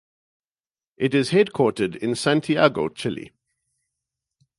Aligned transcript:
It 0.97 1.13
is 1.13 1.29
headquartered 1.29 1.95
in 1.95 2.15
Santiago, 2.15 2.89
Chile. 2.89 3.33